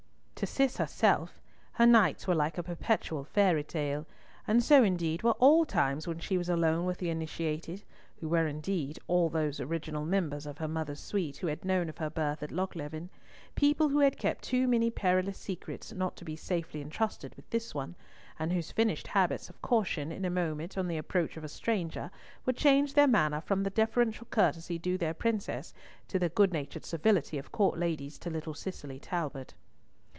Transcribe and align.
To 0.43 0.47
Cis 0.47 0.77
herself, 0.77 1.39
her 1.73 1.85
nights 1.85 2.25
were 2.25 2.33
like 2.33 2.57
a 2.57 2.63
perpetual 2.63 3.23
fairy 3.23 3.63
tale, 3.63 4.07
and 4.47 4.63
so 4.63 4.81
indeed 4.83 5.21
were 5.21 5.33
all 5.33 5.65
times 5.67 6.07
when 6.07 6.17
she 6.17 6.35
was 6.35 6.49
alone 6.49 6.85
with 6.87 6.97
the 6.97 7.11
initiated, 7.11 7.83
who 8.19 8.27
were 8.27 8.47
indeed 8.47 8.97
all 9.07 9.29
those 9.29 9.59
original 9.59 10.03
members 10.03 10.47
of 10.47 10.57
her 10.57 10.67
mother's 10.67 10.99
suite 10.99 11.37
who 11.37 11.45
had 11.45 11.63
known 11.63 11.89
of 11.89 11.99
her 11.99 12.09
birth 12.09 12.41
at 12.41 12.49
Lochleven, 12.51 13.11
people 13.53 13.89
who 13.89 13.99
had 13.99 14.17
kept 14.17 14.43
too 14.43 14.67
many 14.67 14.89
perilous 14.89 15.37
secrets 15.37 15.93
not 15.93 16.15
to 16.15 16.25
be 16.25 16.35
safely 16.35 16.81
entrusted 16.81 17.35
with 17.35 17.47
this 17.51 17.75
one, 17.75 17.93
and 18.39 18.51
whose 18.51 18.71
finished 18.71 19.05
habits 19.09 19.47
of 19.47 19.61
caution, 19.61 20.11
in 20.11 20.25
a 20.25 20.31
moment, 20.31 20.75
on 20.75 20.87
the 20.87 20.97
approach 20.97 21.37
of 21.37 21.43
a 21.43 21.47
stranger, 21.47 22.09
would 22.47 22.57
change 22.57 22.95
their 22.95 23.05
manner 23.07 23.41
from 23.41 23.61
the 23.61 23.69
deferential 23.69 24.25
courtesy 24.31 24.79
due 24.79 24.93
to 24.95 25.05
their 25.05 25.13
princess, 25.13 25.71
to 26.07 26.17
the 26.17 26.29
good 26.29 26.51
natured 26.51 26.83
civility 26.83 27.37
of 27.37 27.51
court 27.51 27.77
ladies 27.77 28.17
to 28.17 28.31
little 28.31 28.55
Cicely 28.55 28.97
Talbot. 28.99 29.53